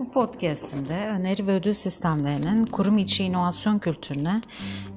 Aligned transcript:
Bu 0.00 0.10
podcast'imde 0.10 1.06
öneri 1.06 1.46
ve 1.46 1.52
ödül 1.52 1.72
sistemlerinin 1.72 2.66
kurum 2.66 2.98
içi 2.98 3.24
inovasyon 3.24 3.78
kültürüne 3.78 4.40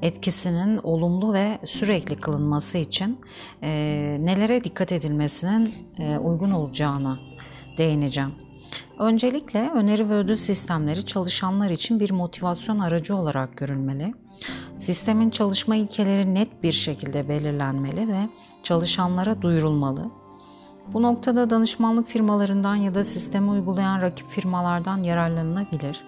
etkisinin 0.02 0.78
olumlu 0.84 1.34
ve 1.34 1.60
sürekli 1.66 2.16
kılınması 2.16 2.78
için 2.78 3.20
e, 3.64 3.70
nelere 4.20 4.64
dikkat 4.64 4.92
edilmesinin 4.92 5.74
e, 6.00 6.18
uygun 6.18 6.52
olacağına 6.52 7.20
değineceğim. 7.78 8.32
Öncelikle 9.00 9.70
öneri 9.76 10.10
ve 10.10 10.14
ödül 10.14 10.36
sistemleri 10.36 11.06
çalışanlar 11.06 11.70
için 11.70 12.00
bir 12.00 12.12
motivasyon 12.12 12.80
aracı 12.80 13.16
olarak 13.16 13.58
görülmeli. 13.58 14.14
Sistemin 14.78 15.30
çalışma 15.30 15.76
ilkeleri 15.76 16.34
net 16.34 16.64
bir 16.64 16.72
şekilde 16.72 17.30
belirlenmeli 17.30 18.08
ve 18.08 18.30
çalışanlara 18.64 19.42
duyurulmalı. 19.42 20.23
Bu 20.88 21.02
noktada 21.02 21.50
danışmanlık 21.50 22.08
firmalarından 22.08 22.76
ya 22.76 22.96
da 22.96 23.04
sistemi 23.04 23.50
uygulayan 23.50 24.02
rakip 24.02 24.28
firmalardan 24.28 25.04
yararlanılabilir. 25.04 26.04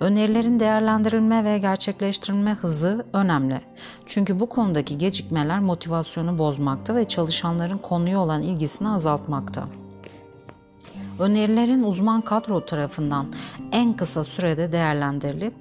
Önerilerin 0.00 0.60
değerlendirilme 0.60 1.44
ve 1.44 1.58
gerçekleştirilme 1.58 2.52
hızı 2.52 3.06
önemli. 3.12 3.60
Çünkü 4.06 4.40
bu 4.40 4.48
konudaki 4.48 4.98
gecikmeler 4.98 5.60
motivasyonu 5.60 6.38
bozmakta 6.38 6.94
ve 6.94 7.04
çalışanların 7.04 7.78
konuya 7.78 8.20
olan 8.20 8.42
ilgisini 8.42 8.88
azaltmakta. 8.88 9.68
Önerilerin 11.18 11.82
uzman 11.82 12.20
kadro 12.20 12.66
tarafından 12.66 13.26
en 13.72 13.92
kısa 13.92 14.24
sürede 14.24 14.72
değerlendirilip 14.72 15.54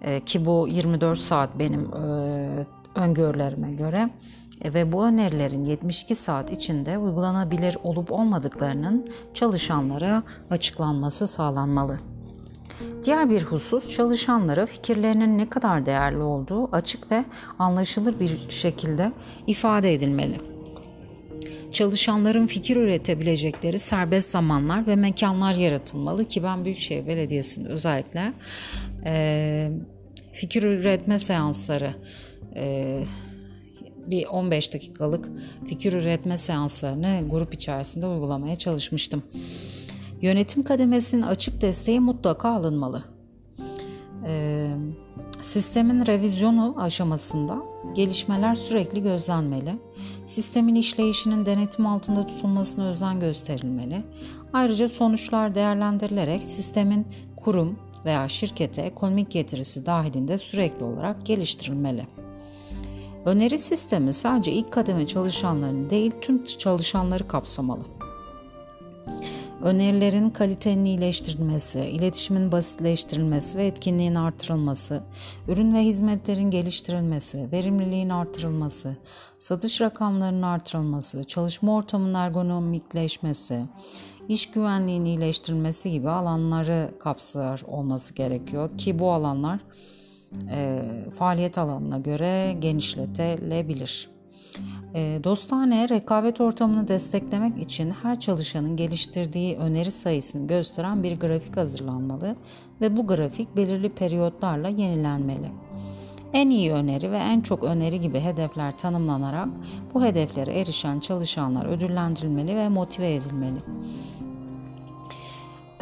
e, 0.00 0.20
ki 0.20 0.44
bu 0.44 0.68
24 0.70 1.18
saat 1.18 1.58
benim 1.58 1.94
e, 1.94 2.66
öngörülerime 2.94 3.72
göre 3.72 4.10
ve 4.64 4.92
bu 4.92 5.04
önerilerin 5.04 5.64
72 5.64 6.14
saat 6.14 6.52
içinde 6.52 6.98
uygulanabilir 6.98 7.76
olup 7.82 8.12
olmadıklarının 8.12 9.06
çalışanlara 9.34 10.22
açıklanması 10.50 11.26
sağlanmalı. 11.26 12.00
Diğer 13.04 13.30
bir 13.30 13.42
husus 13.42 13.96
çalışanlara 13.96 14.66
fikirlerinin 14.66 15.38
ne 15.38 15.48
kadar 15.48 15.86
değerli 15.86 16.22
olduğu 16.22 16.76
açık 16.76 17.10
ve 17.10 17.24
anlaşılır 17.58 18.20
bir 18.20 18.46
şekilde 18.48 19.12
ifade 19.46 19.94
edilmeli. 19.94 20.52
Çalışanların 21.72 22.46
fikir 22.46 22.76
üretebilecekleri 22.76 23.78
serbest 23.78 24.30
zamanlar 24.30 24.86
ve 24.86 24.96
mekanlar 24.96 25.54
yaratılmalı 25.54 26.24
ki 26.24 26.42
ben 26.42 26.64
Büyükşehir 26.64 27.06
Belediyesi'nde 27.06 27.68
özellikle 27.68 28.32
e, 29.04 29.70
fikir 30.32 30.62
üretme 30.62 31.18
seansları 31.18 31.94
e, 32.56 33.04
bir 34.06 34.26
15 34.26 34.74
dakikalık 34.74 35.28
fikir 35.66 35.92
üretme 35.92 36.36
seanslarını 36.36 37.28
grup 37.30 37.54
içerisinde 37.54 38.06
uygulamaya 38.06 38.56
çalışmıştım. 38.56 39.22
Yönetim 40.22 40.62
kademesinin 40.62 41.22
açık 41.22 41.60
desteği 41.60 42.00
mutlaka 42.00 42.48
alınmalı. 42.48 43.04
Ee, 44.26 44.70
sistemin 45.42 46.06
revizyonu 46.06 46.74
aşamasında 46.78 47.62
gelişmeler 47.94 48.54
sürekli 48.54 49.02
gözlenmeli. 49.02 49.74
Sistemin 50.26 50.74
işleyişinin 50.74 51.46
denetim 51.46 51.86
altında 51.86 52.26
tutulmasına 52.26 52.90
özen 52.90 53.20
gösterilmeli. 53.20 54.02
Ayrıca 54.52 54.88
sonuçlar 54.88 55.54
değerlendirilerek 55.54 56.44
sistemin 56.44 57.06
kurum 57.36 57.78
veya 58.04 58.28
şirkete 58.28 58.82
ekonomik 58.82 59.30
getirisi 59.30 59.86
dahilinde 59.86 60.38
sürekli 60.38 60.84
olarak 60.84 61.26
geliştirilmeli. 61.26 62.06
Öneri 63.24 63.58
sistemi 63.58 64.12
sadece 64.12 64.52
ilk 64.52 64.72
kademe 64.72 65.06
çalışanlarını 65.06 65.90
değil 65.90 66.12
tüm 66.20 66.44
çalışanları 66.44 67.28
kapsamalı. 67.28 67.82
Önerilerin 69.62 70.30
kalitenin 70.30 70.84
iyileştirilmesi, 70.84 71.80
iletişimin 71.80 72.52
basitleştirilmesi 72.52 73.58
ve 73.58 73.66
etkinliğin 73.66 74.14
artırılması, 74.14 75.02
ürün 75.48 75.74
ve 75.74 75.78
hizmetlerin 75.78 76.50
geliştirilmesi, 76.50 77.48
verimliliğin 77.52 78.08
artırılması, 78.08 78.96
satış 79.38 79.80
rakamlarının 79.80 80.42
artırılması, 80.42 81.24
çalışma 81.24 81.74
ortamının 81.74 82.14
ergonomikleşmesi, 82.14 83.64
iş 84.28 84.50
güvenliğinin 84.50 85.04
iyileştirilmesi 85.04 85.90
gibi 85.90 86.10
alanları 86.10 86.94
kapsar 87.00 87.62
olması 87.66 88.14
gerekiyor 88.14 88.78
ki 88.78 88.98
bu 88.98 89.12
alanlar 89.12 89.60
e, 90.50 90.82
faaliyet 91.18 91.58
alanına 91.58 91.98
göre 91.98 92.52
genişletilebilir. 92.60 94.10
E, 94.94 95.20
dostane 95.24 95.88
rekabet 95.88 96.40
ortamını 96.40 96.88
desteklemek 96.88 97.58
için 97.58 97.90
her 97.90 98.20
çalışanın 98.20 98.76
geliştirdiği 98.76 99.56
öneri 99.56 99.90
sayısını 99.90 100.46
gösteren 100.46 101.02
bir 101.02 101.20
grafik 101.20 101.56
hazırlanmalı 101.56 102.36
ve 102.80 102.96
bu 102.96 103.06
grafik 103.06 103.56
belirli 103.56 103.88
periyotlarla 103.88 104.68
yenilenmeli. 104.68 105.52
En 106.32 106.50
iyi 106.50 106.72
öneri 106.72 107.10
ve 107.10 107.18
en 107.18 107.40
çok 107.40 107.64
öneri 107.64 108.00
gibi 108.00 108.20
hedefler 108.20 108.78
tanımlanarak 108.78 109.48
bu 109.94 110.04
hedeflere 110.04 110.60
erişen 110.60 111.00
çalışanlar 111.00 111.66
ödüllendirilmeli 111.66 112.56
ve 112.56 112.68
motive 112.68 113.14
edilmeli. 113.14 113.58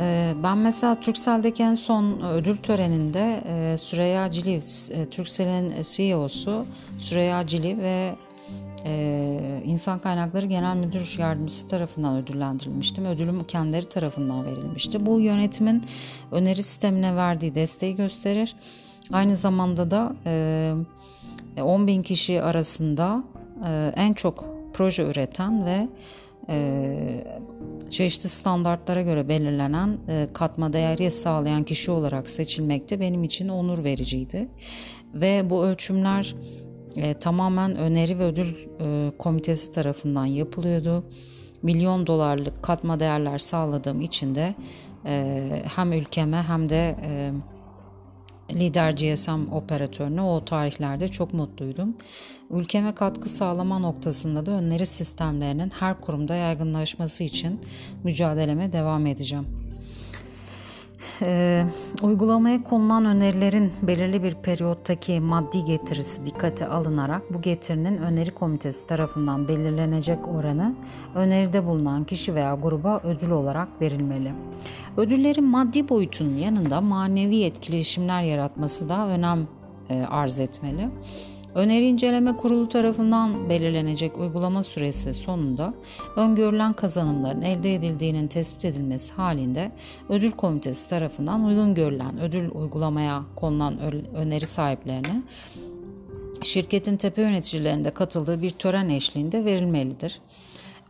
Ee, 0.01 0.35
ben 0.43 0.59
mesela 0.59 0.95
Turkcell'deki 0.95 1.63
en 1.63 1.75
son 1.75 2.21
ödül 2.21 2.57
töreninde 2.57 3.43
e, 3.47 3.79
Süreyya 3.79 4.31
Cili, 4.31 4.61
e, 4.91 5.11
Turkcell'in 5.11 5.83
CEO'su 5.83 6.67
Süreyya 6.99 7.47
Cili 7.47 7.79
ve 7.79 8.15
e, 8.85 9.63
İnsan 9.65 9.99
Kaynakları 9.99 10.47
Genel 10.47 10.77
Müdür 10.77 11.17
Yardımcısı 11.19 11.69
tarafından 11.69 12.17
ödüllendirilmiştim. 12.17 13.05
Ödülüm 13.05 13.45
kendileri 13.45 13.89
tarafından 13.89 14.47
verilmişti. 14.47 15.07
Bu 15.07 15.21
yönetimin 15.21 15.85
öneri 16.33 16.63
sistemine 16.63 17.17
verdiği 17.17 17.55
desteği 17.55 17.95
gösterir. 17.95 18.57
Aynı 19.13 19.37
zamanda 19.37 19.91
da 19.91 20.13
10 21.63 21.87
bin 21.87 22.03
kişi 22.03 22.43
arasında 22.43 23.25
en 23.97 24.13
çok 24.13 24.45
proje 24.73 25.03
üreten 25.03 25.67
ve 25.67 25.89
çeşitli 27.91 28.29
standartlara 28.29 29.03
göre 29.03 29.29
belirlenen 29.29 29.99
e, 30.09 30.27
katma 30.33 30.73
değeri 30.73 31.11
sağlayan 31.11 31.65
kişi 31.65 31.91
olarak 31.91 32.31
seçilmekte 32.31 33.01
benim 33.01 33.25
için 33.25 33.49
onur 33.49 33.85
vericiydi. 33.85 34.49
Ve 35.15 35.51
bu 35.51 35.65
ölçümler 35.65 36.35
e, 36.97 37.15
tamamen 37.15 37.77
öneri 37.77 38.19
ve 38.19 38.25
ödül 38.25 38.55
e, 38.81 39.13
komitesi 39.19 39.73
tarafından 39.73 40.27
yapılıyordu. 40.27 41.05
Milyon 41.63 42.07
dolarlık 42.07 42.63
katma 42.63 43.01
değerler 43.01 43.39
sağladığım 43.39 44.01
için 44.01 44.35
de 44.35 44.55
hem 45.65 45.93
ülkeme 45.93 46.43
hem 46.43 46.69
de 46.69 46.97
e, 47.03 47.33
lider 48.55 48.93
GSM 48.93 49.53
operatörüne 49.53 50.23
o 50.23 50.45
tarihlerde 50.45 51.09
çok 51.09 51.35
mutluydum. 51.35 51.97
Ülkeme 52.51 52.95
katkı 52.95 53.29
sağlama 53.29 53.79
noktasında 53.79 54.47
da 54.47 54.51
öneri 54.51 54.87
sistemlerinin 54.87 55.73
her 55.81 56.01
kurumda 56.01 56.35
yaygınlaşması 56.35 57.25
için 57.25 57.61
mücadeleme 58.05 58.73
devam 58.73 59.07
edeceğim. 59.07 59.60
E, 61.23 61.65
uygulamaya 62.03 62.65
konulan 62.65 63.05
önerilerin 63.05 63.73
belirli 63.83 64.23
bir 64.23 64.35
periyottaki 64.35 65.21
maddi 65.21 65.65
getirisi 65.65 66.27
dikkate 66.27 66.67
alınarak 66.67 67.35
bu 67.35 67.41
getirinin 67.41 67.97
öneri 67.97 68.31
komitesi 68.31 68.87
tarafından 68.87 69.49
belirlenecek 69.49 70.29
oranı 70.29 70.75
öneride 71.15 71.67
bulunan 71.67 72.05
kişi 72.05 72.35
veya 72.35 72.55
gruba 72.55 73.01
ödül 73.05 73.31
olarak 73.31 73.69
verilmeli. 73.81 74.33
Ödüllerin 74.97 75.45
maddi 75.45 75.89
boyutunun 75.89 76.37
yanında 76.37 76.81
manevi 76.81 77.43
etkileşimler 77.43 78.23
yaratması 78.23 78.89
da 78.89 79.07
önem 79.07 79.49
e, 79.91 80.03
arz 80.03 80.41
etmeli. 80.41 80.89
Öneri 81.55 81.87
inceleme 81.87 82.37
kurulu 82.37 82.69
tarafından 82.69 83.49
belirlenecek 83.49 84.19
uygulama 84.19 84.63
süresi 84.63 85.15
sonunda 85.15 85.75
öngörülen 86.17 86.73
kazanımların 86.73 87.43
elde 87.43 87.75
edildiğinin 87.75 88.27
tespit 88.27 88.65
edilmesi 88.65 89.13
halinde 89.13 89.73
ödül 90.09 90.31
komitesi 90.31 90.89
tarafından 90.89 91.45
uygun 91.45 91.75
görülen 91.75 92.21
ödül 92.21 92.51
uygulamaya 92.51 93.23
konulan 93.37 93.79
öneri 94.15 94.47
sahiplerine 94.47 95.23
şirketin 96.43 96.97
tepe 96.97 97.23
yöneticilerinde 97.23 97.91
katıldığı 97.91 98.43
bir 98.43 98.51
tören 98.51 98.89
eşliğinde 98.89 99.45
verilmelidir. 99.45 100.21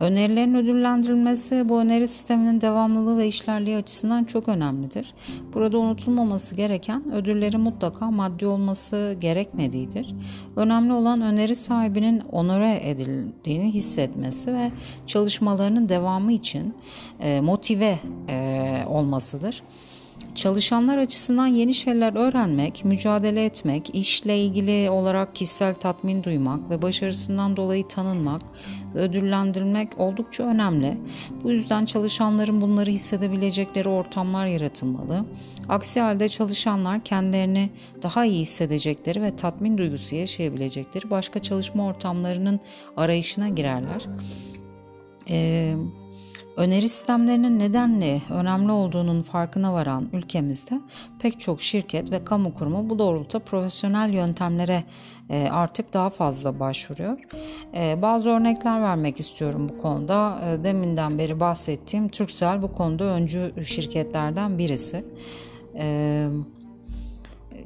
Önerilerin 0.01 0.55
ödüllendirilmesi 0.55 1.69
bu 1.69 1.79
öneri 1.79 2.07
sisteminin 2.07 2.61
devamlılığı 2.61 3.17
ve 3.17 3.27
işlerliği 3.27 3.77
açısından 3.77 4.23
çok 4.23 4.47
önemlidir. 4.47 5.13
Burada 5.53 5.77
unutulmaması 5.77 6.55
gereken 6.55 7.11
ödüllerin 7.11 7.59
mutlaka 7.59 8.11
maddi 8.11 8.45
olması 8.45 9.17
gerekmediğidir. 9.19 10.15
Önemli 10.55 10.93
olan 10.93 11.21
öneri 11.21 11.55
sahibinin 11.55 12.19
onore 12.31 12.79
edildiğini 12.83 13.73
hissetmesi 13.73 14.53
ve 14.53 14.71
çalışmalarının 15.07 15.89
devamı 15.89 16.31
için 16.31 16.73
e, 17.19 17.41
motive 17.41 17.99
e, 18.29 18.83
olmasıdır. 18.87 19.63
Çalışanlar 20.35 20.97
açısından 20.97 21.47
yeni 21.47 21.73
şeyler 21.73 22.15
öğrenmek, 22.15 22.85
mücadele 22.85 23.45
etmek, 23.45 23.95
işle 23.95 24.39
ilgili 24.39 24.89
olarak 24.89 25.35
kişisel 25.35 25.73
tatmin 25.73 26.23
duymak 26.23 26.69
ve 26.69 26.81
başarısından 26.81 27.57
dolayı 27.57 27.87
tanınmak 27.87 28.41
ödüllendirilmek 28.95 29.99
oldukça 29.99 30.43
önemli. 30.43 30.97
Bu 31.43 31.51
yüzden 31.51 31.85
çalışanların 31.85 32.61
bunları 32.61 32.91
hissedebilecekleri 32.91 33.89
ortamlar 33.89 34.45
yaratılmalı. 34.45 35.25
Aksi 35.69 35.99
halde 35.99 36.29
çalışanlar 36.29 37.03
kendilerini 37.03 37.69
daha 38.03 38.25
iyi 38.25 38.41
hissedecekleri 38.41 39.21
ve 39.21 39.35
tatmin 39.35 39.77
duygusu 39.77 40.15
yaşayabilecekleri 40.15 41.09
başka 41.09 41.39
çalışma 41.39 41.85
ortamlarının 41.85 42.59
arayışına 42.97 43.49
girerler. 43.49 44.05
Eee 45.27 45.75
Öneri 46.57 46.89
sistemlerinin 46.89 47.59
nedenli 47.59 48.21
önemli 48.29 48.71
olduğunun 48.71 49.21
farkına 49.21 49.73
varan 49.73 50.09
ülkemizde 50.13 50.81
pek 51.19 51.39
çok 51.39 51.61
şirket 51.61 52.11
ve 52.11 52.23
kamu 52.23 52.53
kurumu 52.53 52.89
bu 52.89 52.99
doğrultuda 52.99 53.39
profesyonel 53.43 54.13
yöntemlere 54.13 54.83
e, 55.29 55.47
artık 55.51 55.93
daha 55.93 56.09
fazla 56.09 56.59
başvuruyor. 56.59 57.17
E, 57.75 58.01
bazı 58.01 58.29
örnekler 58.29 58.81
vermek 58.81 59.19
istiyorum 59.19 59.69
bu 59.69 59.77
konuda. 59.77 60.39
E, 60.45 60.63
deminden 60.63 61.17
beri 61.17 61.39
bahsettiğim 61.39 62.09
Turkcell 62.09 62.61
bu 62.61 62.71
konuda 62.71 63.03
öncü 63.03 63.53
şirketlerden 63.65 64.57
birisi. 64.57 65.05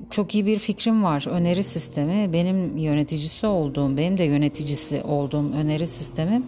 Çok 0.09 0.35
iyi 0.35 0.45
bir 0.45 0.59
fikrim 0.59 1.03
var. 1.03 1.27
Öneri 1.29 1.63
sistemi 1.63 2.33
benim 2.33 2.77
yöneticisi 2.77 3.47
olduğum, 3.47 3.97
benim 3.97 4.17
de 4.17 4.23
yöneticisi 4.23 5.01
olduğum 5.03 5.53
öneri 5.53 5.87
sistemi 5.87 6.43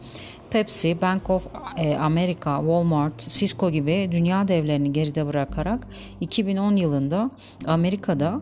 Pepsi, 0.51 1.01
Bank 1.01 1.29
of 1.29 1.47
e, 1.77 1.95
America, 1.95 2.59
Walmart, 2.59 3.19
Cisco 3.19 3.71
gibi 3.71 4.09
dünya 4.11 4.47
devlerini 4.47 4.93
geride 4.93 5.27
bırakarak 5.27 5.87
2010 6.21 6.75
yılında 6.75 7.31
Amerika'da 7.65 8.41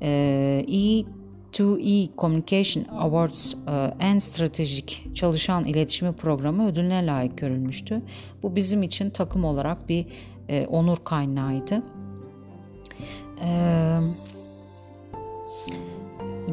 E2E 0.00 2.08
Communication 2.18 2.84
Awards 2.98 3.54
e, 3.54 3.94
en 4.00 4.18
stratejik 4.18 5.06
çalışan 5.14 5.64
iletişimi 5.64 6.12
programı 6.12 6.68
ödülüne 6.68 7.06
layık 7.06 7.38
görülmüştü. 7.38 8.02
Bu 8.42 8.56
bizim 8.56 8.82
için 8.82 9.10
takım 9.10 9.44
olarak 9.44 9.88
bir 9.88 10.06
e, 10.48 10.66
onur 10.66 10.96
kaynağıydı. 11.04 11.82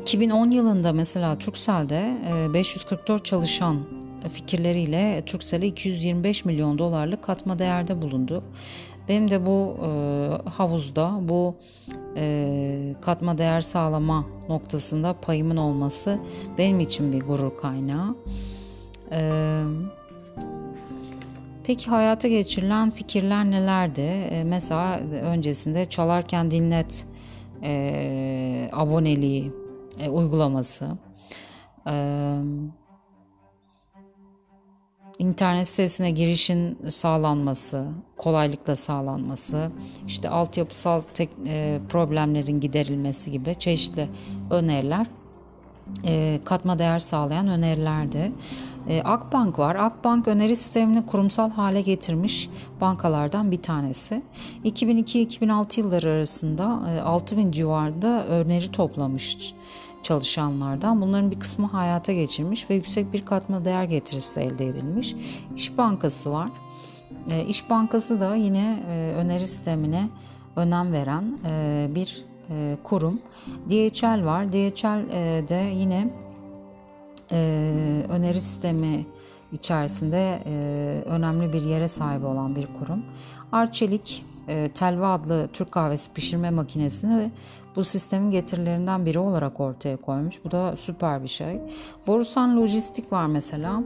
2010 0.01 0.51
yılında 0.51 0.94
mesela 0.94 1.38
Turkcell'de 1.38 2.18
544 2.53 3.25
çalışan 3.25 4.00
fikirleriyle 4.30 5.24
Turkcell'e 5.26 5.68
225 5.68 6.46
milyon 6.46 6.78
dolarlık 6.78 7.24
katma 7.24 7.60
değerde 7.60 8.02
bulundu. 8.02 8.44
Benim 9.10 9.32
de 9.32 9.46
bu 9.46 9.78
e, 9.86 10.50
havuzda 10.50 11.20
bu 11.22 11.56
e, 12.16 12.96
katma 13.02 13.38
değer 13.38 13.62
sağlama 13.62 14.26
noktasında 14.50 15.14
payımın 15.14 15.58
olması 15.58 16.20
benim 16.58 16.80
için 16.80 17.14
bir 17.14 17.22
gurur 17.22 17.58
kaynağı. 17.58 18.16
E, 19.12 19.62
peki 21.64 21.90
hayata 21.90 22.28
geçirilen 22.28 22.90
fikirler 22.90 23.46
nelerdi? 23.46 24.02
E, 24.02 24.44
mesela 24.44 25.00
öncesinde 25.00 25.86
çalarken 25.86 26.52
dinlet 26.52 27.06
e, 27.64 28.70
aboneliği 28.74 29.52
e, 30.00 30.10
uygulaması. 30.10 30.88
E, 31.88 32.36
internet 35.22 35.68
sitesine 35.68 36.12
girişin 36.12 36.78
sağlanması, 36.90 37.88
kolaylıkla 38.18 38.76
sağlanması, 38.76 39.72
işte 40.08 40.30
altyapısal 40.30 41.02
tek, 41.14 41.30
e, 41.46 41.80
problemlerin 41.90 42.60
giderilmesi 42.60 43.32
gibi 43.32 43.56
çeşitli 43.56 44.08
öneriler 44.52 45.08
e, 46.06 46.40
katma 46.46 46.80
değer 46.80 47.00
sağlayan 47.00 47.48
önerilerdi. 47.48 48.32
E, 48.88 49.02
Akbank 49.02 49.60
var. 49.60 49.76
Akbank 49.76 50.28
öneri 50.28 50.56
sistemini 50.56 51.06
kurumsal 51.06 51.50
hale 51.52 51.82
getirmiş 51.82 52.50
bankalardan 52.82 53.52
bir 53.52 53.62
tanesi. 53.62 54.22
2002-2006 54.66 55.80
yılları 55.80 56.10
arasında 56.10 56.80
e, 56.90 57.02
6000 57.02 57.52
civarında 57.52 58.26
öneri 58.28 58.72
toplamış 58.72 59.54
çalışanlardan. 60.04 61.02
Bunların 61.02 61.32
bir 61.32 61.40
kısmı 61.40 61.68
hayata 61.68 62.14
geçirmiş 62.14 62.70
ve 62.70 62.76
yüksek 62.76 63.14
bir 63.14 63.26
katma 63.26 63.66
değer 63.66 63.84
getirisi 63.84 64.40
elde 64.40 64.68
edilmiş. 64.68 65.16
İş 65.56 65.78
Bankası 65.78 66.32
var. 66.32 66.50
E, 67.30 67.46
İş 67.46 67.70
Bankası 67.70 68.20
da 68.20 68.36
yine 68.36 68.84
e, 68.90 69.14
öneri 69.16 69.48
sistemine 69.48 70.10
önem 70.56 70.94
veren 70.94 71.40
e, 71.46 71.88
bir 71.96 72.31
e, 72.51 72.77
kurum. 72.83 73.21
DHL 73.69 74.25
var. 74.25 74.53
DHL 74.53 75.09
e, 75.09 75.48
de 75.48 75.71
yine 75.75 76.13
e, 77.31 78.06
öneri 78.09 78.42
sistemi 78.42 79.06
içerisinde 79.51 80.44
e, 80.45 80.53
önemli 81.06 81.53
bir 81.53 81.62
yere 81.62 81.88
sahip 81.88 82.25
olan 82.25 82.56
bir 82.56 82.68
kurum. 82.68 83.06
Arçelik 83.51 84.25
e, 84.48 84.69
Telva 84.69 85.13
adlı 85.13 85.50
Türk 85.53 85.71
kahvesi 85.71 86.13
pişirme 86.13 86.50
makinesini 86.50 87.19
ve 87.19 87.31
bu 87.75 87.83
sistemin 87.83 88.31
getirilerinden 88.31 89.06
biri 89.06 89.19
olarak 89.19 89.59
ortaya 89.59 89.98
koymuş. 89.98 90.45
Bu 90.45 90.51
da 90.51 90.75
süper 90.75 91.24
bir 91.24 91.27
şey. 91.27 91.59
Borusan 92.07 92.57
Lojistik 92.57 93.12
var 93.12 93.25
mesela. 93.25 93.83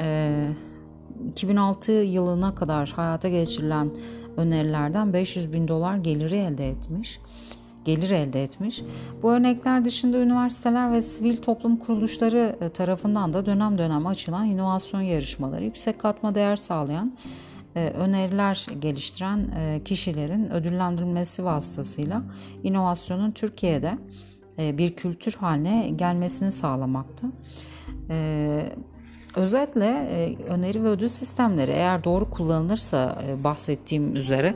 E, 0.00 0.48
2006 1.28 1.92
yılına 1.92 2.54
kadar 2.54 2.92
hayata 2.96 3.28
geçirilen 3.28 3.90
önerilerden 4.36 5.12
500 5.12 5.52
bin 5.52 5.68
dolar 5.68 5.96
geliri 5.96 6.36
elde 6.36 6.68
etmiş 6.68 7.20
gelir 7.86 8.10
elde 8.10 8.42
etmiş. 8.42 8.82
Bu 9.22 9.32
örnekler 9.32 9.84
dışında 9.84 10.18
üniversiteler 10.18 10.92
ve 10.92 11.02
sivil 11.02 11.36
toplum 11.36 11.76
kuruluşları 11.76 12.56
e, 12.60 12.68
tarafından 12.68 13.32
da 13.32 13.46
dönem 13.46 13.78
dönem 13.78 14.06
açılan 14.06 14.46
inovasyon 14.46 15.00
yarışmaları 15.00 15.64
yüksek 15.64 15.98
katma 15.98 16.34
değer 16.34 16.56
sağlayan 16.56 17.16
e, 17.76 17.88
öneriler 17.88 18.66
geliştiren 18.80 19.38
e, 19.38 19.80
kişilerin 19.84 20.50
ödüllendirilmesi 20.50 21.44
vasıtasıyla 21.44 22.22
inovasyonun 22.62 23.30
Türkiye'de 23.30 23.98
bir 24.58 24.94
kültür 24.96 25.32
haline 25.32 25.90
gelmesini 25.96 26.52
sağlamaktı. 26.52 27.26
Özellikle 29.36 29.86
öneri 30.48 30.84
ve 30.84 30.88
ödül 30.88 31.08
sistemleri 31.08 31.70
eğer 31.70 32.04
doğru 32.04 32.30
kullanılırsa 32.30 33.22
bahsettiğim 33.44 34.16
üzere 34.16 34.54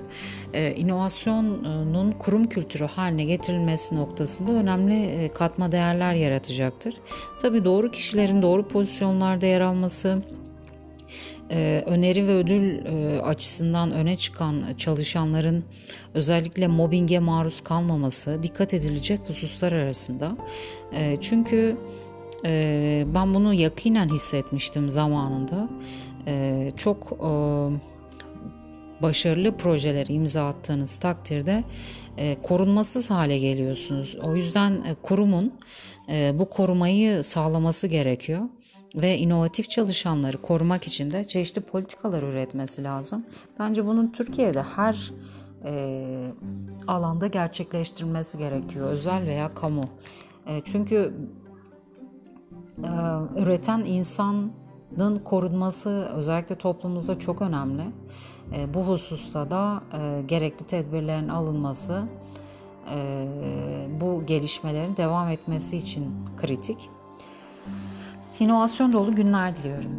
inovasyonun 0.76 2.12
kurum 2.12 2.48
kültürü 2.48 2.84
haline 2.84 3.24
getirilmesi 3.24 3.96
noktasında 3.96 4.52
önemli 4.52 5.30
katma 5.34 5.72
değerler 5.72 6.14
yaratacaktır. 6.14 6.94
Tabii 7.42 7.64
doğru 7.64 7.90
kişilerin 7.90 8.42
doğru 8.42 8.68
pozisyonlarda 8.68 9.46
yer 9.46 9.60
alması, 9.60 10.22
e, 11.50 11.82
öneri 11.86 12.26
ve 12.26 12.34
ödül 12.34 12.86
e, 12.86 13.20
açısından 13.20 13.92
öne 13.92 14.16
çıkan 14.16 14.64
çalışanların 14.78 15.64
özellikle 16.14 16.66
mobbinge 16.66 17.18
maruz 17.18 17.60
kalmaması 17.60 18.42
dikkat 18.42 18.74
edilecek 18.74 19.20
hususlar 19.26 19.72
arasında. 19.72 20.36
E, 20.92 21.16
çünkü 21.20 21.76
e, 22.44 23.04
ben 23.14 23.34
bunu 23.34 23.54
yakinen 23.54 24.08
hissetmiştim 24.08 24.90
zamanında. 24.90 25.68
E, 26.26 26.72
çok 26.76 27.12
e, 27.12 27.30
başarılı 29.02 29.56
projeleri 29.56 30.12
imza 30.12 30.48
attığınız 30.48 30.96
takdirde 30.96 31.64
e, 32.16 32.36
korunmasız 32.42 33.10
hale 33.10 33.38
geliyorsunuz. 33.38 34.16
O 34.22 34.36
yüzden 34.36 34.72
e, 34.72 34.94
kurumun 35.02 35.54
e, 36.08 36.38
bu 36.38 36.50
korumayı 36.50 37.24
sağlaması 37.24 37.86
gerekiyor 37.86 38.40
ve 38.94 39.18
inovatif 39.18 39.70
çalışanları 39.70 40.42
korumak 40.42 40.86
için 40.86 41.12
de 41.12 41.24
çeşitli 41.24 41.60
politikalar 41.60 42.22
üretmesi 42.22 42.84
lazım. 42.84 43.26
Bence 43.58 43.86
bunun 43.86 44.12
Türkiye'de 44.12 44.62
her 44.62 45.12
e, 45.64 46.32
alanda 46.88 47.26
gerçekleştirilmesi 47.26 48.38
gerekiyor, 48.38 48.90
özel 48.90 49.26
veya 49.26 49.54
kamu. 49.54 49.84
E, 50.46 50.60
çünkü 50.64 51.14
üreten 53.36 53.78
insanın 53.78 55.16
korunması 55.24 55.90
özellikle 55.90 56.54
toplumumuzda 56.54 57.18
çok 57.18 57.42
önemli. 57.42 57.82
Bu 58.74 58.82
hususta 58.88 59.50
da 59.50 59.82
gerekli 60.26 60.66
tedbirlerin 60.66 61.28
alınması, 61.28 62.02
bu 64.00 64.26
gelişmelerin 64.26 64.96
devam 64.96 65.28
etmesi 65.28 65.76
için 65.76 66.14
kritik. 66.40 66.90
İnovasyon 68.40 68.92
dolu 68.92 69.14
günler 69.14 69.56
diliyorum. 69.56 69.90